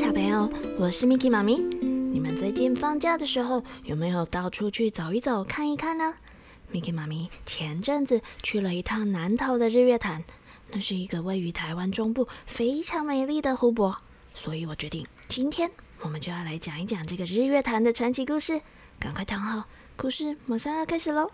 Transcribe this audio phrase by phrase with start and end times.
[0.00, 1.56] 小朋友，我是 Miki 妈咪。
[1.58, 6.14] 你们最近放假的时候有没有到处去走一走、看一看呢
[6.72, 10.24] ？Miki 妈咪前阵子去了一趟南投的日月潭，
[10.70, 13.94] 那是一个位于台湾中部非常美丽的湖泊，
[14.32, 18.62] 所以我决定今天我们就要来讲一讲这个日月潭的传奇故事。
[18.98, 19.64] 赶快躺好，
[19.96, 21.30] 故事马上要开始喽！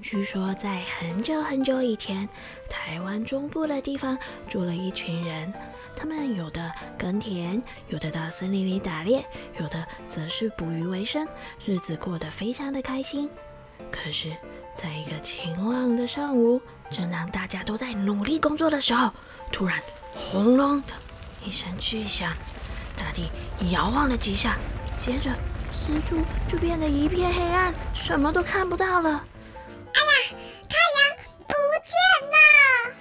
[0.00, 2.26] 据说在很久很久以前，
[2.70, 4.18] 台湾中部的地方
[4.48, 5.52] 住了一群人，
[5.94, 9.24] 他们有的耕田，有的到森林里打猎，
[9.58, 11.26] 有的则是捕鱼为生，
[11.66, 13.28] 日子过得非常的开心。
[13.90, 14.30] 可是，
[14.74, 19.12] 在一个晴朗的上午，正当大家都在努力工作的时候，
[19.52, 19.82] 突然
[20.14, 20.94] 轰隆的
[21.44, 22.32] 一声巨响，
[22.96, 23.30] 大地
[23.70, 24.56] 摇晃了几下，
[24.96, 25.30] 接着
[25.70, 26.16] 四处
[26.48, 29.22] 就变得一片黑暗，什么都看不到了。
[30.68, 31.94] 太阳不见
[32.30, 32.94] 了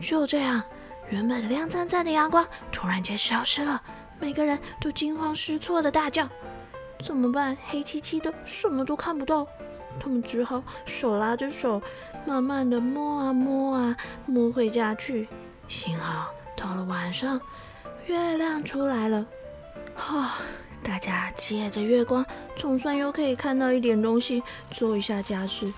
[0.00, 0.62] 就这样，
[1.08, 3.82] 原本亮灿灿的阳光突然间消失了，
[4.18, 6.28] 每个人都惊慌失措的大叫
[7.02, 7.56] ：“怎么办？
[7.66, 9.46] 黑漆漆的，什么都看不到。”
[9.98, 11.80] 他们只好手拉着手，
[12.26, 13.96] 慢慢的摸啊摸啊
[14.26, 15.26] 摸回家去。
[15.68, 17.40] 幸好到了晚上，
[18.04, 19.24] 月亮出来了，
[19.94, 20.36] 哈，
[20.82, 25.72] 大家借着月光，总算又可以看到一点东西，做一下家事。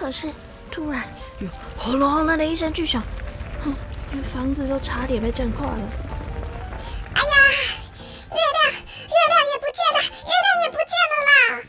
[0.00, 0.30] 可是
[0.70, 1.04] 突然
[1.40, 3.02] 有轰隆轰隆的一声巨响。
[3.60, 3.74] 哼，
[4.12, 5.76] 连房子都差点被震垮了！
[7.14, 7.34] 哎呀，
[8.30, 11.62] 月亮，月亮也不见了，月亮也不见了啦！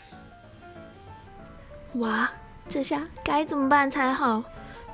[1.95, 2.31] 哇，
[2.69, 4.41] 这下该怎么办才好？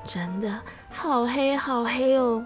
[0.04, 2.44] 真的好黑好黑哦！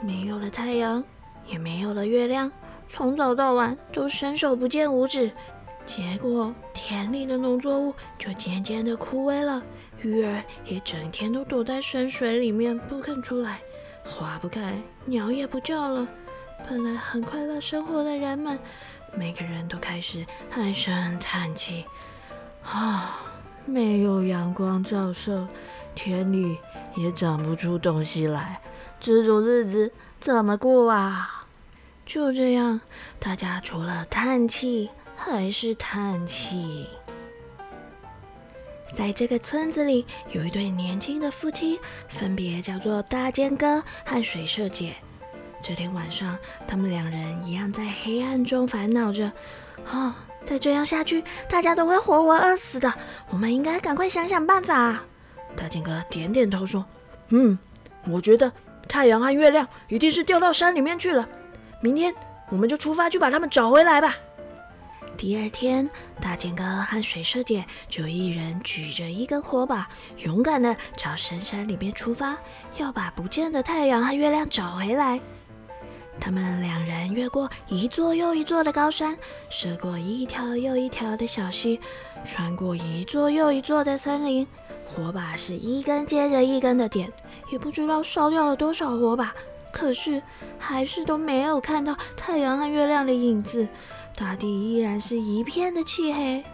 [0.00, 1.04] 没有了太阳，
[1.46, 2.50] 也没有了月亮，
[2.88, 5.30] 从早到晚都伸手不见五指。
[5.84, 9.62] 结果田里的农作物就渐渐的枯萎了。
[10.02, 13.60] 鱼儿也整天都躲在深水里面不肯出来，
[14.04, 14.74] 花不开，
[15.04, 16.06] 鸟也不叫了。
[16.68, 18.58] 本来很快乐生活的人们，
[19.14, 21.84] 每个人都开始唉声叹气。
[22.64, 23.20] 啊，
[23.64, 25.46] 没有阳光照射，
[25.94, 26.58] 田里
[26.96, 28.60] 也长不出东西来，
[29.00, 31.46] 这种日子怎么过啊？
[32.04, 32.80] 就这样，
[33.18, 36.88] 大家除了叹气还是叹气。
[38.92, 44.94] 在这个村子里，有一对年轻的夫妻，分别叫做大剑哥和水社姐。
[45.62, 46.36] 这天晚上，
[46.66, 49.32] 他们两人一样在黑暗中烦恼着：
[49.86, 52.92] 啊，再这样下去，大家都会活活饿死的。
[53.30, 55.02] 我们应该赶快想想办法。
[55.56, 56.84] 大剑哥点点头说
[57.30, 57.58] ：“嗯，
[58.06, 58.52] 我觉得
[58.88, 61.26] 太阳和月亮一定是掉到山里面去了。
[61.80, 62.14] 明天
[62.50, 64.16] 我们就出发去把他们找回来吧。”
[65.16, 65.88] 第二天，
[66.20, 72.36] 大剑哥和水蛇姐就一人举着一根火把，勇敢地朝深山里面出发，
[72.76, 75.20] 要把不见的太阳和月亮找回来。
[76.20, 79.16] 他们两人越过一座又一座的高山，
[79.48, 81.78] 涉过一条又一条的小溪，
[82.24, 84.46] 穿过一座又一座的森林。
[84.86, 87.10] 火把是一根接着一根的点，
[87.50, 89.32] 也不知道烧掉了多少火把，
[89.72, 90.20] 可是
[90.58, 93.68] 还是都没有看到太阳和月亮的影子。
[94.16, 96.44] 大地依然是一片的漆黑。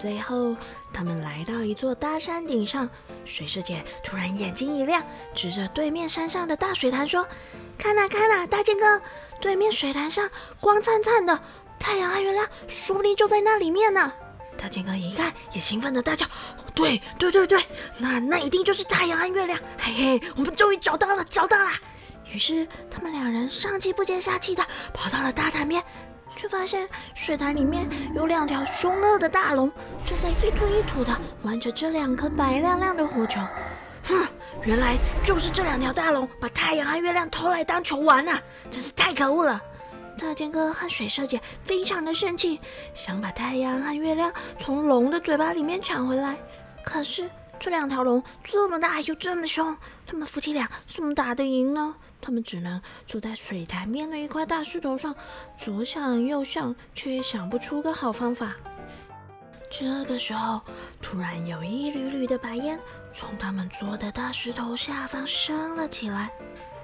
[0.00, 0.56] 最后，
[0.92, 2.88] 他们来到一座大山顶上，
[3.24, 5.00] 水师姐突然眼睛一亮，
[5.34, 7.24] 指着对面山上的大水潭说
[7.78, 9.00] ：“看呐看呐，大剑哥，
[9.40, 11.40] 对面水潭上光灿灿的，
[11.78, 14.12] 太阳和月亮说不定就在那里面呢。
[14.58, 16.26] ”大剑哥一看，也兴奋的大叫
[16.74, 17.62] ：“对对对对，
[17.98, 19.56] 那那一定就是太阳和月亮！
[19.78, 21.70] 嘿嘿，我们终于找到了，找到了！”
[22.32, 25.80] 于是，他们两人上气不接下气的跑到了大潭边。
[26.36, 29.70] 却发现水潭里面有两条凶恶的大龙，
[30.04, 33.40] 正在一吐一吐的玩着这两颗白亮亮的火球。
[34.06, 34.26] 哼，
[34.64, 38.40] 原来就是这两条大龙把太阳和月亮偷来当球玩啊！
[38.70, 39.60] 真是太可恶了！
[40.18, 42.60] 大剑哥和水蛇姐非常的生气，
[42.94, 46.36] 想把太阳和月亮从龙的嘴巴里面抢回来。
[46.84, 49.76] 可是这两条龙这么大又这么凶，
[50.06, 51.94] 他们夫妻俩怎么打得赢呢？
[52.24, 55.14] 他们只能坐在水潭边的一块大石头上，
[55.58, 58.54] 左想右想，却也想不出个好方法。
[59.70, 60.62] 这个时候，
[61.02, 62.80] 突然有一缕缕的白烟
[63.12, 66.30] 从他们坐的大石头下方升了起来。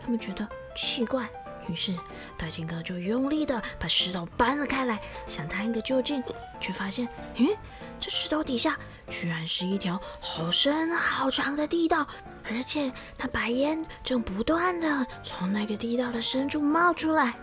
[0.02, 0.46] 他们觉得
[0.76, 1.26] 奇怪，
[1.66, 1.94] 于是
[2.36, 6.22] 大金哥就用力的把石头搬了开来，想探个究竟，
[6.60, 7.56] 却发现，咦，
[7.98, 8.78] 这石头底下
[9.08, 12.06] 居然是一条好深好长的地道。
[12.50, 17.34] 而且那白烟正不断的从那个地道的深处冒出来。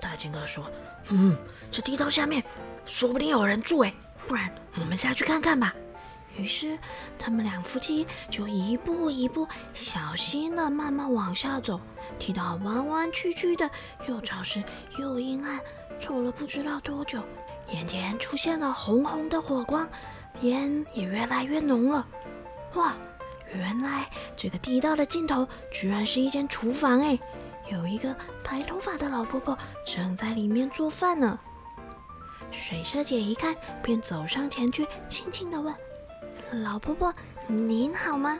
[0.00, 0.70] 大金哥说
[1.10, 1.36] ：“嗯，
[1.70, 2.42] 这地道下面
[2.84, 3.94] 说不定有人住哎，
[4.26, 4.50] 不然
[4.80, 5.74] 我们下去看看吧。”
[6.36, 6.76] 于是，
[7.18, 11.80] 他们两夫妻就一步一步小心的慢慢往下走，
[12.18, 13.70] 踢到弯弯曲曲的，
[14.06, 14.62] 又潮湿
[14.98, 15.58] 又阴暗。
[15.98, 17.22] 走了不知道多久，
[17.72, 19.88] 眼前出现了红红的火光，
[20.42, 22.06] 烟也越来越浓了。
[22.74, 22.94] 哇，
[23.54, 24.06] 原来
[24.36, 27.18] 这个地道的尽头居然是一间厨房哎！
[27.68, 28.14] 有一个
[28.44, 31.38] 白头发的老婆婆正在里面做饭呢。
[32.50, 35.74] 水蛇姐一看，便走上前去，轻轻地问。
[36.62, 37.12] 老婆婆，
[37.48, 38.38] 您好吗？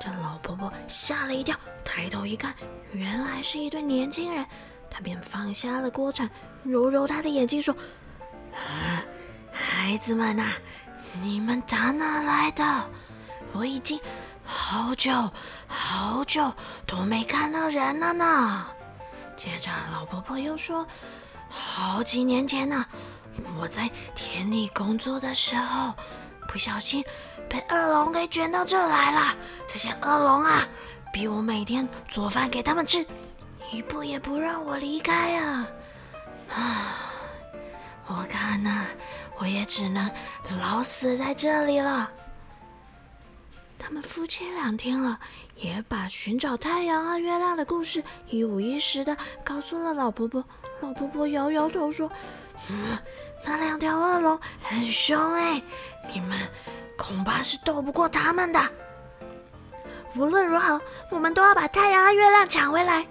[0.00, 2.52] 这老婆婆吓了一跳，抬头一看，
[2.92, 4.44] 原来是一对年轻人。
[4.90, 6.28] 她便放下了锅铲，
[6.64, 7.74] 揉揉她的眼睛，说
[8.52, 9.02] ：“啊
[9.52, 10.52] 孩子们呐，
[11.22, 12.90] 你们打哪来的？
[13.54, 13.98] 我已经
[14.44, 15.12] 好久
[15.66, 16.52] 好久
[16.86, 18.66] 都没看到人了呢。”
[19.36, 20.86] 接着，老婆婆又说
[21.48, 22.84] ：“好几年前呢，
[23.58, 25.94] 我在田里工作的时候。”
[26.46, 27.02] 不小心
[27.48, 29.34] 被恶龙给卷到这来了。
[29.66, 30.62] 这些恶龙啊，
[31.12, 33.04] 逼我每天做饭给他们吃，
[33.72, 35.66] 一步也不让我离开啊！
[36.54, 36.96] 啊，
[38.06, 38.84] 我看呐，
[39.38, 40.08] 我也只能
[40.60, 42.08] 老死在这里了。
[43.86, 45.20] 他们夫妻俩听了，
[45.56, 49.14] 也把寻找太阳和月亮的故事一五一十的
[49.44, 50.42] 告诉了老婆婆。
[50.80, 52.10] 老婆婆摇摇头说
[52.70, 52.98] ：“嗯。”
[53.44, 55.62] 那两条恶龙很凶哎，
[56.14, 56.38] 你们
[56.96, 58.70] 恐怕是斗不过他们的。
[60.16, 60.80] 无论如何，
[61.10, 63.06] 我们都要把太阳和月亮抢回来。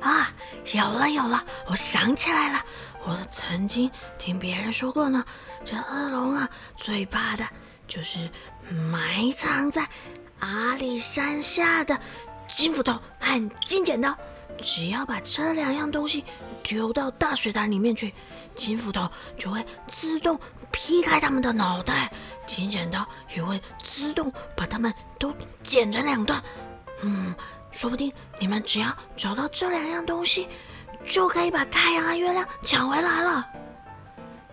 [0.00, 0.32] 啊，
[0.72, 2.64] 有了有了，我想起来了，
[3.04, 5.22] 我曾经听别人说过呢。
[5.62, 7.46] 这恶龙啊，最怕的
[7.86, 8.28] 就是
[8.70, 9.88] 埋藏在
[10.40, 11.98] 阿里山下的
[12.48, 14.16] 金斧头和金剪刀。
[14.62, 16.24] 只要把这两样东西
[16.62, 18.12] 丢到大水潭里面去。
[18.54, 20.38] 金斧头就会自动
[20.70, 22.12] 劈开他们的脑袋，
[22.46, 23.04] 金剪刀
[23.34, 25.34] 也会自动把他们都
[25.64, 26.40] 剪成两段。
[27.02, 27.34] 嗯，
[27.72, 30.46] 说不定你们只要找到这两样东西，
[31.04, 33.44] 就可以把太阳和月亮抢回来了。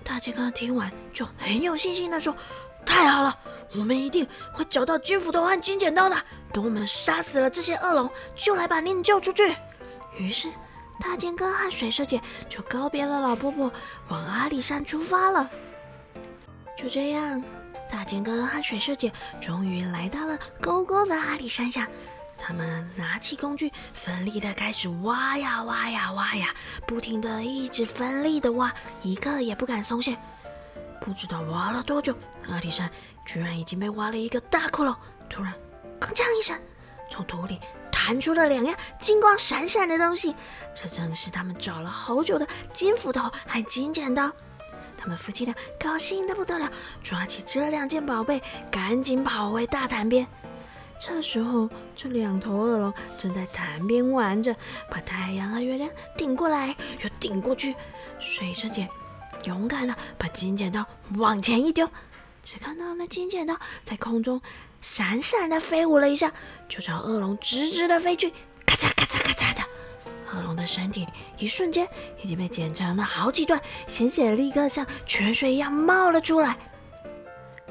[0.03, 2.35] 大杰哥听完就很有信心的说
[2.85, 3.37] ：“太好了，
[3.73, 6.15] 我们一定会找到金斧头和金剪刀的。
[6.53, 9.55] 等我们杀死了这些恶龙，就来把您救出去。”
[10.17, 10.49] 于是。
[11.03, 13.71] 大剑哥和水蛇姐就告别了老婆婆，
[14.09, 15.49] 往阿里山出发了。
[16.77, 17.43] 就这样，
[17.91, 19.11] 大剑哥和水蛇姐
[19.41, 21.87] 终于来到了高高的阿里山下。
[22.37, 26.53] 他们拿起工具，奋力的开始挖呀挖呀挖呀，
[26.85, 30.15] 不停的一直奋力的挖，一个也不敢松懈。
[31.01, 32.15] 不知道挖了多久，
[32.47, 32.89] 阿里山
[33.25, 34.95] 居然已经被挖了一个大窟窿。
[35.29, 35.53] 突然，
[35.99, 36.57] 铿锵一声，
[37.09, 37.59] 从土里。
[38.03, 40.35] 弹出了两样金光闪闪的东西，
[40.73, 44.31] 这正是他们找了好久的金斧头和金剪刀。
[44.97, 46.71] 他们夫妻俩高兴的不得了，
[47.03, 50.25] 抓起这两件宝贝，赶紧跑回大潭边。
[50.99, 54.55] 这时候，这两头恶龙正在潭边玩着，
[54.89, 55.87] 把太阳和月亮
[56.17, 57.75] 顶过来又顶过去。
[58.19, 58.89] 水蛇姐
[59.45, 60.85] 勇敢的把金剪刀
[61.17, 61.89] 往前一丢，
[62.43, 64.41] 只看到那金剪刀在空中。
[64.81, 66.31] 闪闪的飞舞了一下，
[66.67, 68.31] 就朝恶龙直直的飞去，
[68.65, 69.61] 咔嚓咔嚓咔嚓的，
[70.33, 71.07] 恶龙的身体
[71.37, 71.87] 一瞬间
[72.23, 76.57] 已经被剪成了好几段，鲜血立刻像泉水一样冒了出来。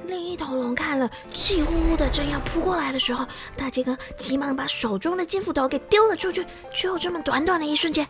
[0.07, 6.47] 另一头龙看了，气呼呼的，正要扑过来的时候，大杰哥急忙把手中的金斧头给丢了出去。
[6.73, 8.07] 就这么短短的一瞬间，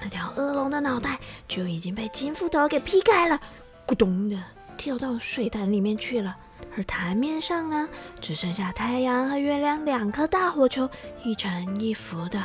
[0.00, 3.40] 那条恶龙的脑袋就已经被金斧头给劈开了，
[3.86, 4.36] 咕咚的
[4.76, 6.36] 跳到水潭里面去了。
[6.76, 7.88] 而潭面上呢，
[8.20, 10.88] 只剩下太阳和月亮两颗大火球，
[11.24, 12.38] 一沉一浮的。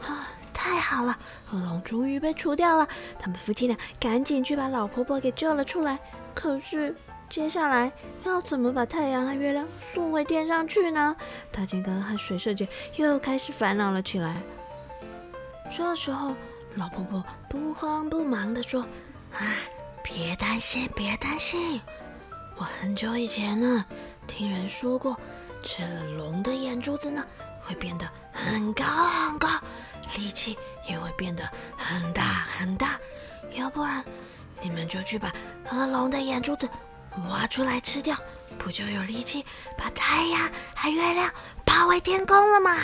[0.00, 1.16] 啊，太好了，
[1.52, 2.88] 恶龙终于被除掉了。
[3.18, 5.98] 他们夫妻俩赶紧去把老婆婆给救了出来。
[6.34, 6.96] 可是
[7.28, 7.92] 接下来
[8.24, 11.14] 要怎么把太阳和月亮送回天上去呢？
[11.52, 14.42] 大金刚和水蛇姐又开始烦恼了起来。
[15.70, 16.34] 这时候，
[16.74, 18.82] 老婆婆不慌不忙地说
[19.32, 19.54] ：“啊，
[20.02, 21.80] 别担心，别担心。”
[22.56, 23.84] 我很久以前呢，
[24.26, 25.18] 听人说过，
[25.62, 27.24] 吃了龙的眼珠子呢，
[27.60, 29.48] 会变得很高很高，
[30.16, 30.56] 力气
[30.88, 32.22] 也会变得很大
[32.56, 32.98] 很大。
[33.52, 34.02] 要不然，
[34.62, 35.32] 你们就去把
[35.70, 36.68] 恶龙的眼珠子
[37.28, 38.16] 挖出来吃掉，
[38.58, 39.44] 不就有力气
[39.76, 41.30] 把太阳和月亮
[41.66, 42.78] 包围天空了吗？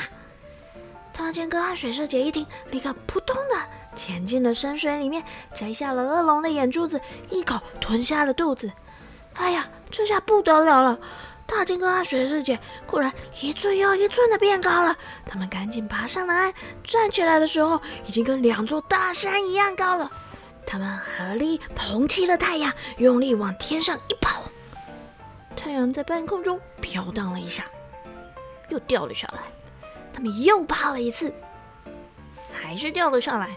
[1.13, 3.57] 大剑哥和水蛇姐一听，立刻扑通的
[3.99, 5.25] 潜进了深水里面，
[5.57, 7.01] 摘下了恶龙的眼珠子，
[7.31, 8.73] 一口吞下了肚子。
[9.35, 10.97] 哎呀，这下不得了了！
[11.47, 14.97] 大金哥和水师姐果然一寸又一寸的变高了。
[15.27, 20.11] 他们赶紧爬上了岸，站起来的时候，已经跟两座大山一样高了。
[20.65, 24.43] 他们合力捧起了太阳，用力往天上一抛，
[25.57, 27.65] 太阳在半空中飘荡了一下，
[28.69, 29.41] 又掉了下来。
[30.13, 31.33] 他们又爬了一次，
[32.53, 33.57] 还是掉了下来。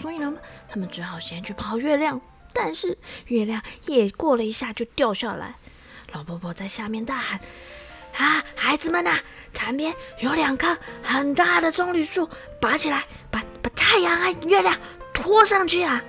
[0.00, 0.32] 所以呢，
[0.68, 2.20] 他们只好先去跑月亮。
[2.52, 5.56] 但是月亮也过了一下就掉下来。
[6.12, 7.38] 老婆婆在下面大喊
[8.16, 9.18] ：“啊，孩子们呐，
[9.52, 14.74] 潭边有两棵很大的棕榈树，拔起来，把把太阳和月亮
[15.12, 16.02] 拖上去啊！”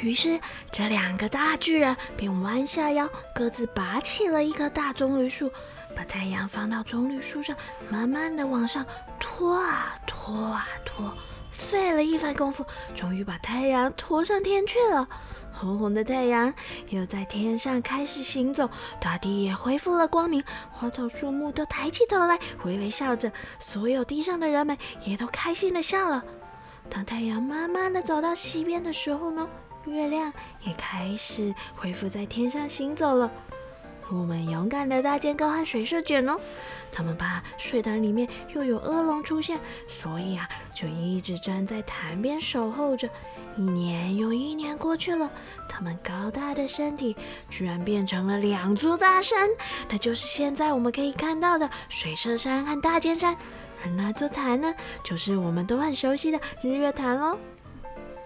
[0.00, 5.52] 于是这两个大巨人便弯下腰，各自拔起了一棵大棕榈树，
[5.94, 7.54] 把太阳放到棕榈树上，
[7.90, 8.86] 慢慢的往上
[9.20, 11.14] 拖啊拖啊拖，
[11.52, 15.06] 费了一番功夫，终于把太阳拖上天去了。
[15.52, 16.52] 红红的太阳
[16.88, 18.68] 又在天上开始行走，
[18.98, 20.42] 大地也恢复了光明，
[20.72, 23.30] 花草树木都抬起头来，微微笑着。
[23.58, 26.24] 所有地上的人们也都开心的笑了。
[26.90, 29.46] 当太阳慢慢的走到西边的时候呢，
[29.84, 30.32] 月亮
[30.62, 33.30] 也开始恢复在天上行走了。
[34.10, 36.36] 我们勇敢的大剑哥和水社姐呢，
[36.90, 43.08] 他们怕水潭里面又有恶龙出现，所以啊，就一直站在潭边守候着。
[43.56, 45.30] 一年又一年过去了，
[45.68, 47.14] 他们高大的身体
[47.50, 49.48] 居然变成了两座大山，
[49.90, 53.36] 那就是现在我们可以看到的水社山和大尖山。
[53.84, 57.38] 而那座潭呢，就是我们都很熟悉的日月潭喽。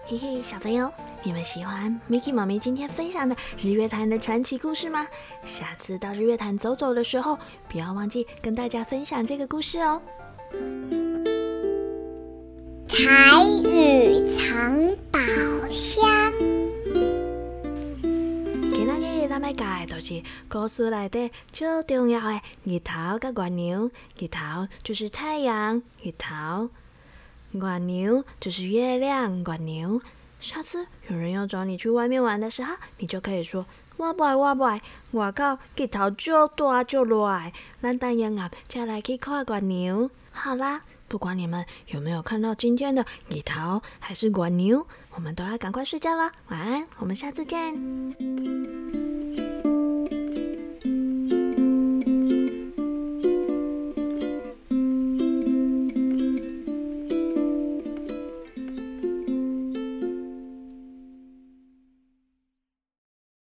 [0.09, 0.89] 嘿嘿，小朋友，
[1.21, 5.05] 你们喜欢 Miki 妈咪今天分享的日月潭的传奇故事吗？
[5.43, 7.37] 下次到日月潭走走的时候，
[7.67, 10.01] 不要忘记跟大家分享这个故事哦。
[12.87, 15.19] 彩雨藏宝
[15.69, 16.31] 箱。
[18.71, 23.91] 今仔日咱要教的就是故事内底最重要的日头甲月亮。
[24.17, 26.69] 日头就是太阳，日头；
[27.53, 30.01] 月亮就是月亮，月亮。
[30.39, 33.65] 下次有人要找你去外面玩的时候，你就可以说：
[33.97, 34.81] 我不爱，我不爱。
[35.11, 37.51] 外口日头就大就热，
[37.81, 40.09] 咱等夜晚才来去看月亮。
[40.31, 40.81] 好啦。
[41.09, 44.85] 不管你们有没有看到今天的日头还是管牛，
[45.15, 46.29] 我们都要赶快睡觉了。
[46.49, 48.86] 晚安，我们下次见。